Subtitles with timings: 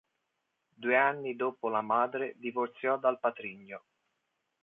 [0.73, 3.83] Due anni dopo la madre divorziò dal patrigno.